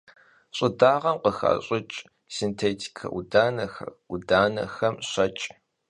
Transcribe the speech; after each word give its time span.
Ş'ıdağem 0.55 1.17
khıxaş'ıç' 1.23 1.95
sintêtike 2.35 3.05
'Udanexer, 3.11 3.89
'Udanexem— 4.09 4.95
şeç'. 5.09 5.43